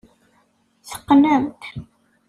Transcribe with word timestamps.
Teqqnemt. 0.87 1.61